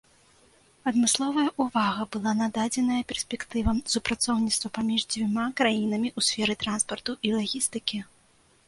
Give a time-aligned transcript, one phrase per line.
[0.91, 7.97] Адмысловая ўвага была нададзеная перспектывам супрацоўніцтва паміж дзвюма краінамі ў сферы транспарту і лагістыкі.